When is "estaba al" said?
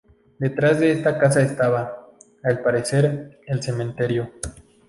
1.43-2.63